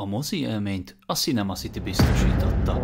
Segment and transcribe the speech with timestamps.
[0.00, 2.82] A mozi élményt a Cinema City biztosította.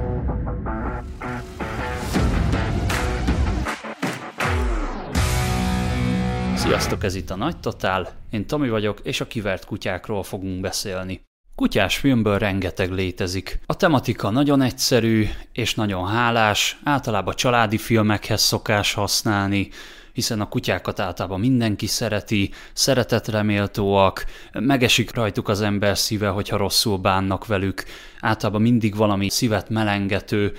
[6.55, 11.21] Sziasztok, ez itt a Nagy Totál, én Tomi vagyok, és a kivert kutyákról fogunk beszélni.
[11.55, 13.61] Kutyás filmből rengeteg létezik.
[13.67, 19.69] A tematika nagyon egyszerű és nagyon hálás, általában családi filmekhez szokás használni,
[20.15, 26.99] hiszen a kutyákat általában mindenki szereti, szeretetre méltóak, megesik rajtuk az ember szíve, hogyha rosszul
[26.99, 27.85] bánnak velük,
[28.21, 30.53] általában mindig valami szívet melengető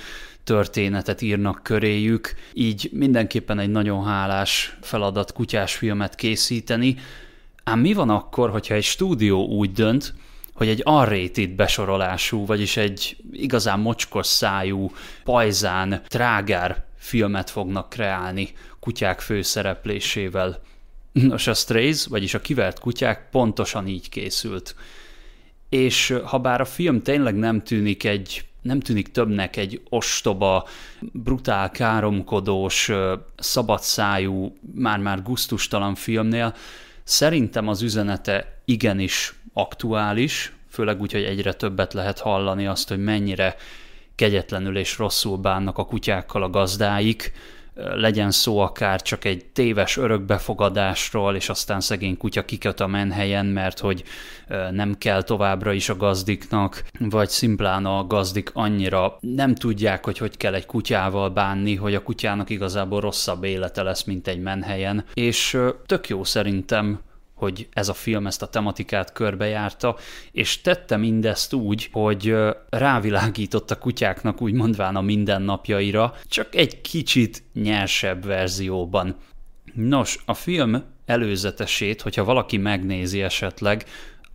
[0.43, 6.95] történetet írnak köréjük, így mindenképpen egy nagyon hálás feladat kutyás filmet készíteni,
[7.63, 10.13] ám mi van akkor, hogyha egy stúdió úgy dönt,
[10.53, 14.91] hogy egy unrated besorolású, vagyis egy igazán mocskos szájú,
[15.23, 20.61] pajzán, trágár filmet fognak kreálni kutyák főszereplésével.
[21.11, 24.75] Nos, a Strays, vagyis a kivert kutyák pontosan így készült.
[25.69, 30.67] És ha bár a film tényleg nem tűnik egy nem tűnik többnek egy ostoba,
[30.99, 32.91] brutál, káromkodós,
[33.37, 36.55] szabadszájú, már-már guztustalan filmnél,
[37.03, 43.55] szerintem az üzenete igenis aktuális, főleg úgy, hogy egyre többet lehet hallani azt, hogy mennyire
[44.15, 47.31] kegyetlenül és rosszul bánnak a kutyákkal a gazdáik,
[47.75, 53.79] legyen szó akár csak egy téves örökbefogadásról, és aztán szegény kutya kiköt a menhelyen, mert
[53.79, 54.03] hogy
[54.71, 60.37] nem kell továbbra is a gazdiknak, vagy szimplán a gazdik annyira nem tudják, hogy hogy
[60.37, 65.57] kell egy kutyával bánni, hogy a kutyának igazából rosszabb élete lesz, mint egy menhelyen, és
[65.85, 66.99] tök jó szerintem
[67.35, 69.95] hogy ez a film ezt a tematikát körbejárta,
[70.31, 72.35] és tette mindezt úgy, hogy
[72.69, 79.15] rávilágított a kutyáknak úgy mondván a mindennapjaira, csak egy kicsit nyersebb verzióban.
[79.73, 83.85] Nos, a film előzetesét, hogyha valaki megnézi esetleg,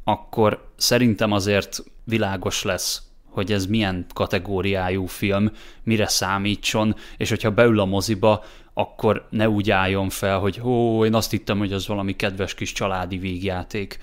[0.05, 5.51] akkor szerintem azért világos lesz, hogy ez milyen kategóriájú film,
[5.83, 8.45] mire számítson, és hogyha beül a moziba,
[8.81, 12.73] akkor ne úgy álljon fel, hogy ó, én azt hittem, hogy az valami kedves kis
[12.73, 13.99] családi vígjáték.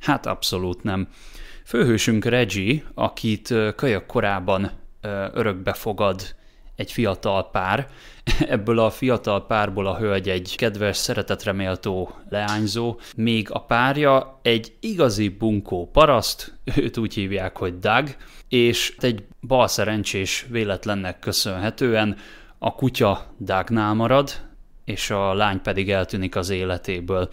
[0.00, 1.08] Hát abszolút nem.
[1.64, 4.70] Főhősünk Reggie, akit kölyök korában
[5.32, 6.34] örökbe fogad
[6.76, 7.88] egy fiatal pár.
[8.48, 15.28] Ebből a fiatal párból a hölgy egy kedves, szeretetreméltó leányzó, még a párja egy igazi
[15.28, 18.16] bunkó paraszt, őt úgy hívják, hogy Doug,
[18.48, 22.16] és egy balszerencsés véletlennek köszönhetően
[22.58, 24.30] a kutya Dagnál marad,
[24.84, 27.30] és a lány pedig eltűnik az életéből.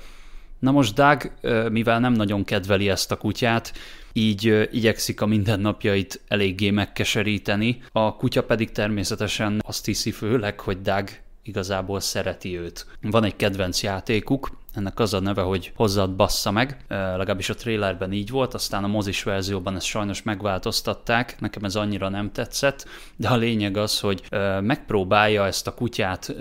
[0.59, 1.31] Na most Dag,
[1.71, 3.73] mivel nem nagyon kedveli ezt a kutyát,
[4.13, 11.09] így igyekszik a mindennapjait eléggé megkeseríteni, a kutya pedig természetesen azt hiszi főleg, hogy Dag
[11.43, 12.85] igazából szereti őt.
[13.01, 18.11] Van egy kedvenc játékuk, ennek az a neve, hogy hozzad bassza meg, legalábbis a trailerben
[18.11, 23.27] így volt, aztán a mozis verzióban ezt sajnos megváltoztatták, nekem ez annyira nem tetszett, de
[23.27, 24.23] a lényeg az, hogy
[24.61, 26.35] megpróbálja ezt a kutyát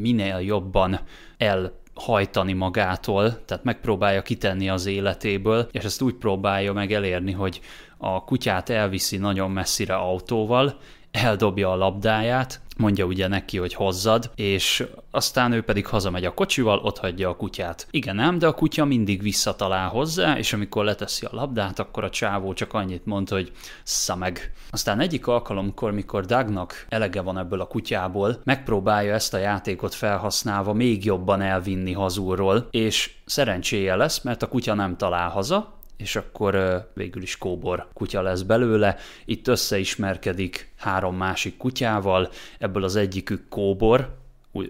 [0.00, 1.00] minél jobban
[1.36, 7.60] el hajtani magától, tehát megpróbálja kitenni az életéből, és ezt úgy próbálja meg elérni, hogy
[7.96, 10.78] a kutyát elviszi nagyon messzire autóval,
[11.14, 16.78] eldobja a labdáját, mondja ugye neki, hogy hozzad, és aztán ő pedig hazamegy a kocsival,
[16.78, 17.86] ott hagyja a kutyát.
[17.90, 22.10] Igen ám, de a kutya mindig visszatalál hozzá, és amikor leteszi a labdát, akkor a
[22.10, 24.52] csávó csak annyit mond, hogy szameg.
[24.70, 30.72] Aztán egyik alkalomkor, mikor Dagnak elege van ebből a kutyából, megpróbálja ezt a játékot felhasználva
[30.72, 36.84] még jobban elvinni hazúról, és szerencséje lesz, mert a kutya nem talál haza, és akkor
[36.94, 38.96] végül is kóbor kutya lesz belőle.
[39.24, 44.16] Itt összeismerkedik három másik kutyával, ebből az egyikük kóbor,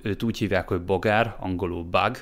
[0.02, 2.16] őt úgy hívják, hogy bogár, angolul bug,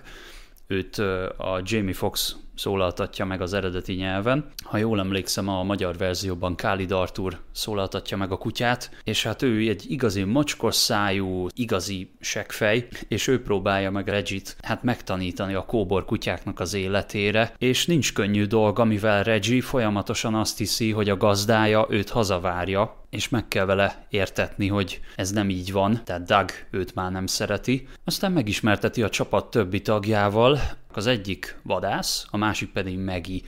[0.66, 0.98] őt
[1.36, 4.45] a Jamie Fox szólaltatja meg az eredeti nyelven.
[4.65, 9.69] Ha jól emlékszem, a magyar verzióban Khalid Arthur szólaltatja meg a kutyát, és hát ő
[9.69, 16.05] egy igazi mocskos szájú, igazi seggfej, és ő próbálja meg Regit hát megtanítani a kóbor
[16.05, 21.87] kutyáknak az életére, és nincs könnyű dolga, mivel Reggie folyamatosan azt hiszi, hogy a gazdája
[21.91, 26.94] őt hazavárja, és meg kell vele értetni, hogy ez nem így van, tehát Doug őt
[26.94, 27.88] már nem szereti.
[28.05, 30.58] Aztán megismerteti a csapat többi tagjával,
[30.97, 33.43] az egyik vadász, a másik pedig Megi.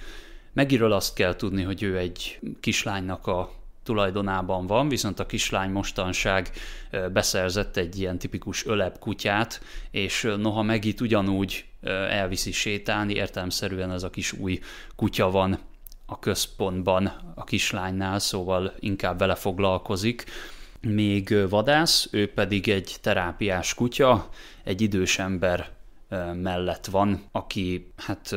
[0.52, 3.52] Megiről azt kell tudni, hogy ő egy kislánynak a
[3.82, 6.50] tulajdonában van, viszont a kislány mostanság
[7.12, 9.60] beszerzett egy ilyen tipikus öleb kutyát,
[9.90, 11.64] és noha Megit ugyanúgy
[12.10, 14.60] elviszi sétálni, értelmszerűen ez a kis új
[14.96, 15.58] kutya van
[16.06, 20.24] a központban a kislánynál, szóval inkább vele foglalkozik.
[20.80, 24.28] Még vadász, ő pedig egy terápiás kutya,
[24.64, 25.70] egy idős ember
[26.34, 28.36] mellett van, aki hát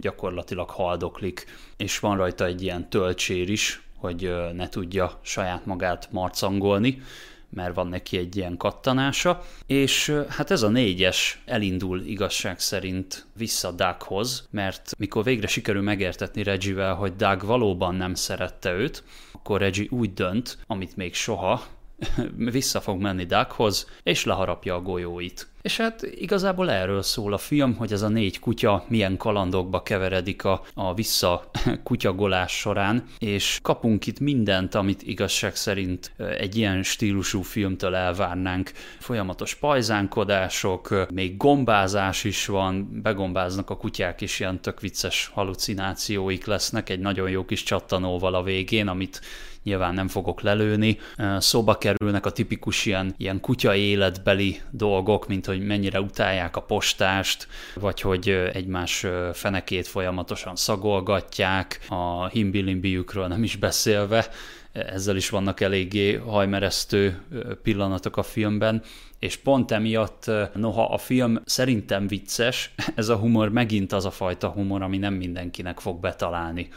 [0.00, 1.44] gyakorlatilag haldoklik,
[1.76, 7.02] és van rajta egy ilyen töltsér is, hogy ne tudja saját magát marcangolni,
[7.50, 13.70] mert van neki egy ilyen kattanása, és hát ez a négyes elindul igazság szerint vissza
[13.70, 19.86] Doughoz, mert mikor végre sikerül megértetni Regivel, hogy Doug valóban nem szerette őt, akkor Reggie
[19.90, 21.62] úgy dönt, amit még soha,
[22.36, 25.48] vissza fog menni Doughoz, és leharapja a golyóit.
[25.66, 30.44] És hát igazából erről szól a film, hogy ez a négy kutya milyen kalandokba keveredik
[30.44, 31.50] a, a vissza
[31.84, 38.72] kutyagolás során, és kapunk itt mindent, amit igazság szerint egy ilyen stílusú filmtől elvárnánk.
[38.98, 46.88] Folyamatos pajzánkodások, még gombázás is van, begombáznak a kutyák is, ilyen tök vicces halucinációik lesznek,
[46.88, 49.20] egy nagyon jó kis csattanóval a végén, amit
[49.66, 50.98] nyilván nem fogok lelőni.
[51.38, 57.48] Szóba kerülnek a tipikus ilyen, ilyen kutya életbeli dolgok, mint hogy mennyire utálják a postást,
[57.74, 64.28] vagy hogy egymás fenekét folyamatosan szagolgatják, a himbilimbiükről nem is beszélve,
[64.72, 67.20] ezzel is vannak eléggé hajmeresztő
[67.62, 68.82] pillanatok a filmben,
[69.18, 74.48] és pont emiatt, noha a film szerintem vicces, ez a humor megint az a fajta
[74.48, 76.68] humor, ami nem mindenkinek fog betalálni.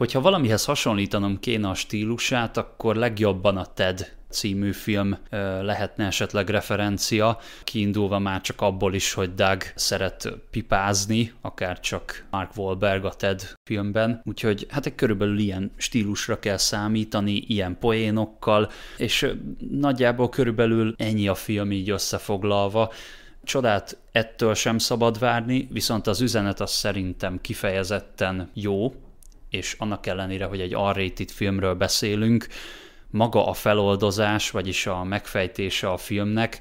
[0.00, 5.18] Hogyha valamihez hasonlítanom kéne a stílusát, akkor legjobban a TED című film
[5.60, 12.56] lehetne esetleg referencia, kiindulva már csak abból is, hogy Doug szeret pipázni, akár csak Mark
[12.56, 19.32] Wahlberg a TED filmben, úgyhogy hát egy körülbelül ilyen stílusra kell számítani, ilyen poénokkal, és
[19.70, 22.92] nagyjából körülbelül ennyi a film így összefoglalva,
[23.44, 28.92] Csodát ettől sem szabad várni, viszont az üzenet az szerintem kifejezetten jó,
[29.50, 32.46] és annak ellenére, hogy egy R-rated filmről beszélünk,
[33.10, 36.60] maga a feloldozás, vagyis a megfejtése a filmnek,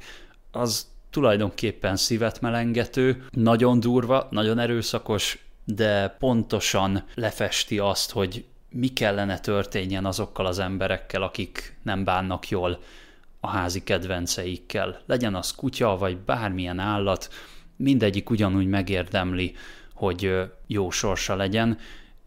[0.52, 9.40] az tulajdonképpen szívet melengető, nagyon durva, nagyon erőszakos, de pontosan lefesti azt, hogy mi kellene
[9.40, 12.80] történjen azokkal az emberekkel, akik nem bánnak jól
[13.40, 15.02] a házi kedvenceikkel.
[15.06, 17.30] Legyen az kutya, vagy bármilyen állat,
[17.76, 19.56] mindegyik ugyanúgy megérdemli,
[19.94, 20.32] hogy
[20.68, 21.78] jó sorsa legyen,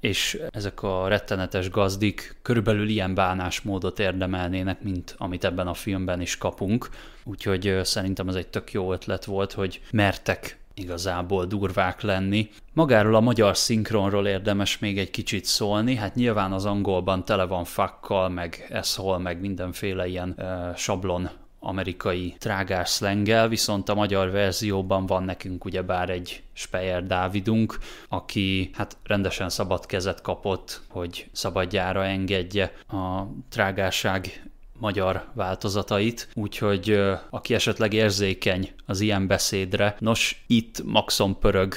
[0.02, 6.38] és ezek a rettenetes gazdik körülbelül ilyen bánásmódot érdemelnének, mint amit ebben a filmben is
[6.38, 6.88] kapunk.
[7.24, 12.50] Úgyhogy szerintem ez egy tök jó ötlet volt, hogy mertek igazából durvák lenni.
[12.72, 17.64] Magáról a magyar szinkronról érdemes még egy kicsit szólni, hát nyilván az angolban tele van
[17.64, 21.30] fakkal, meg eszhol, meg mindenféle ilyen uh, sablon
[21.64, 27.78] amerikai trágás szlenggel, viszont a magyar verzióban van nekünk ugyebár egy Speyer Dávidunk,
[28.08, 34.42] aki hát rendesen szabad kezet kapott, hogy szabadjára engedje a trágásság
[34.78, 37.00] magyar változatait, úgyhogy
[37.30, 41.74] aki esetleg érzékeny az ilyen beszédre, nos, itt maxon pörög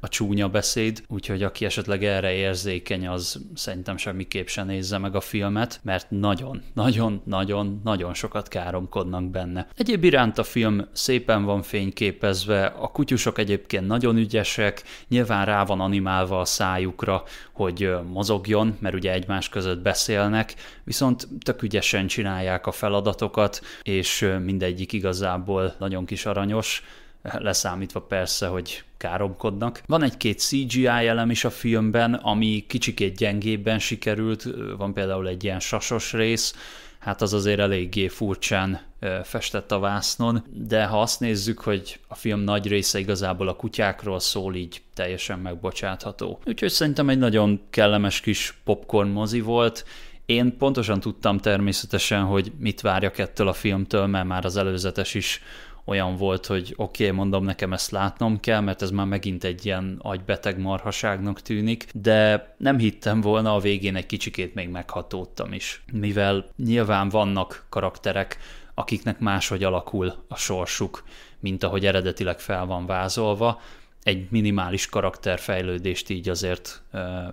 [0.00, 5.20] a csúnya beszéd, úgyhogy aki esetleg erre érzékeny, az szerintem semmiképp se nézze meg a
[5.20, 9.68] filmet, mert nagyon, nagyon, nagyon, nagyon sokat káromkodnak benne.
[9.76, 15.80] Egyéb iránt a film szépen van fényképezve, a kutyusok egyébként nagyon ügyesek, nyilván rá van
[15.80, 22.72] animálva a szájukra, hogy mozogjon, mert ugye egymás között beszélnek, viszont tök ügyesen csinálják a
[22.72, 26.82] feladatokat, és mindegyik igazából nagyon kis aranyos,
[27.22, 29.82] leszámítva persze, hogy káromkodnak.
[29.86, 34.46] Van egy-két CGI elem is a filmben, ami kicsikét gyengébben sikerült,
[34.76, 36.54] van például egy ilyen sasos rész,
[36.98, 38.80] hát az azért eléggé furcsán
[39.22, 44.20] festett a vásznon, de ha azt nézzük, hogy a film nagy része igazából a kutyákról
[44.20, 46.40] szól, így teljesen megbocsátható.
[46.46, 49.84] Úgyhogy szerintem egy nagyon kellemes kis popcorn mozi volt,
[50.26, 55.42] én pontosan tudtam természetesen, hogy mit várjak ettől a filmtől, mert már az előzetes is
[55.90, 59.66] olyan volt, hogy oké, okay, mondom, nekem ezt látnom kell, mert ez már megint egy
[59.66, 65.82] ilyen agybeteg marhaságnak tűnik, de nem hittem volna, a végén egy kicsikét még meghatódtam is,
[65.92, 68.38] mivel nyilván vannak karakterek,
[68.74, 71.04] akiknek máshogy alakul a sorsuk,
[71.40, 73.60] mint ahogy eredetileg fel van vázolva,
[74.02, 76.82] egy minimális karakterfejlődést így azért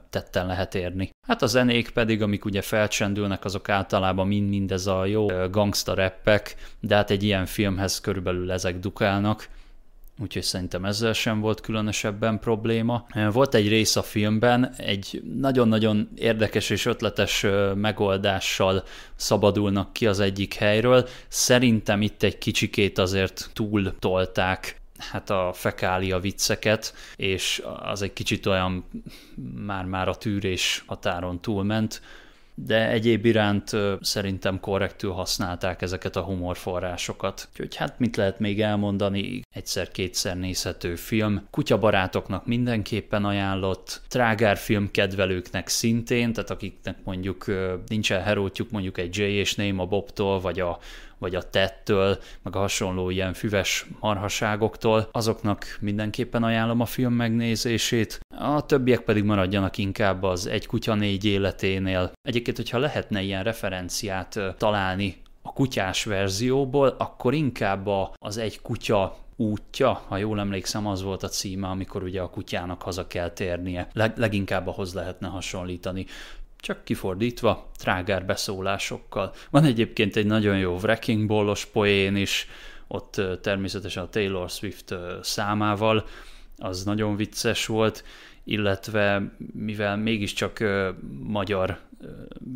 [0.09, 1.09] tetten lehet érni.
[1.27, 6.55] Hát a zenék pedig, amik ugye felcsendülnek, azok általában mind-mind ez a jó gangsta rappek,
[6.79, 9.49] de hát egy ilyen filmhez körülbelül ezek dukálnak,
[10.19, 13.05] úgyhogy szerintem ezzel sem volt különösebben probléma.
[13.31, 17.45] Volt egy rész a filmben, egy nagyon-nagyon érdekes és ötletes
[17.75, 18.83] megoldással
[19.15, 21.07] szabadulnak ki az egyik helyről.
[21.27, 28.45] Szerintem itt egy kicsikét azért túl tolták hát a fekália vicceket, és az egy kicsit
[28.45, 28.85] olyan
[29.65, 32.01] már-már a tűrés határon túlment,
[32.65, 33.71] de egyéb iránt
[34.01, 37.47] szerintem korrektül használták ezeket a humorforrásokat.
[37.51, 45.67] Úgyhogy hát mit lehet még elmondani, egyszer-kétszer nézhető film, kutyabarátoknak mindenképpen ajánlott, trágár film kedvelőknek
[45.67, 47.45] szintén, tehát akiknek mondjuk
[47.87, 50.79] nincsen herótjuk mondjuk egy Jay és Name a Bobtól, vagy a
[51.19, 58.19] vagy a tettől, meg a hasonló ilyen füves marhaságoktól, azoknak mindenképpen ajánlom a film megnézését.
[58.39, 62.11] A többiek pedig maradjanak inkább az Egy kutya négy életénél.
[62.21, 70.03] Egyébként, hogyha lehetne ilyen referenciát találni a kutyás verzióból, akkor inkább az Egy kutya útja,
[70.07, 73.87] ha jól emlékszem, az volt a címe, amikor ugye a kutyának haza kell térnie.
[73.93, 76.05] Leg, leginkább ahhoz lehetne hasonlítani
[76.59, 79.33] csak kifordítva, trágár beszólásokkal.
[79.49, 82.47] Van egyébként egy nagyon jó Wrecking Ballos poén is,
[82.87, 86.05] ott természetesen a Taylor Swift számával,
[86.57, 88.03] az nagyon vicces volt,
[88.43, 90.63] illetve mivel mégiscsak
[91.23, 91.79] magyar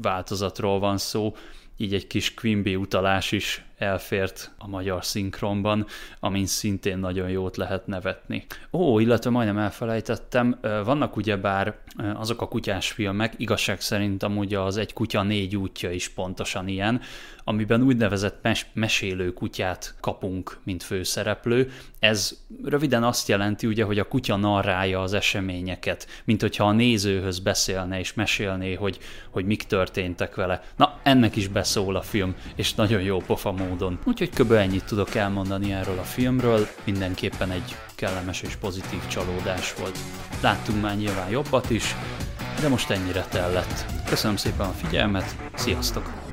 [0.01, 1.35] változatról van szó,
[1.77, 5.85] így egy kis Quimby utalás is elfért a magyar szinkronban,
[6.19, 8.45] amin szintén nagyon jót lehet nevetni.
[8.71, 11.75] Ó, illetve majdnem elfelejtettem, vannak ugyebár
[12.15, 17.01] azok a kutyás filmek, igazság szerint amúgy az Egy kutya négy útja is pontosan ilyen,
[17.43, 21.71] amiben úgynevezett mes- mesélő kutyát kapunk, mint főszereplő.
[21.99, 27.39] Ez röviden azt jelenti ugye, hogy a kutya narrálja az eseményeket, mint hogyha a nézőhöz
[27.39, 30.63] beszélne és mesélné, hogy, hogy mik történtek vele.
[30.75, 33.99] Na, ennek is beszól a film, és nagyon jó pofa módon.
[34.03, 34.51] Úgyhogy kb.
[34.51, 39.97] ennyit tudok elmondani erről a filmről, mindenképpen egy kellemes és pozitív csalódás volt.
[40.41, 41.95] Láttunk már nyilván jobbat is,
[42.61, 43.85] de most ennyire tellett.
[44.05, 46.30] Köszönöm szépen a figyelmet, sziasztok!